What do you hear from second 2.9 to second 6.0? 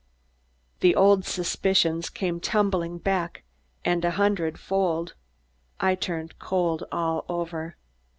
back an hundredfold and I